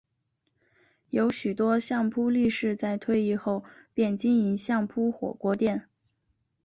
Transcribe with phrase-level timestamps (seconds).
[1.11, 3.63] 有许多相扑力士在退役后
[3.93, 5.87] 便经营相扑火锅店。